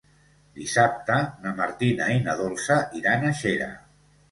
[0.61, 3.71] Dissabte na Martina i na Dolça iran a Xera.